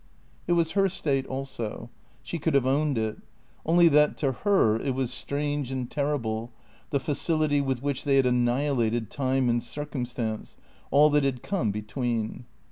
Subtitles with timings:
[0.47, 1.91] It was her state, also.
[2.23, 3.17] She could have owned it.
[3.63, 6.51] Only that to her it was strange and terrible,
[6.89, 10.57] the facility with which they had annihilated time and circumstance,
[10.89, 12.45] all that had come be tween.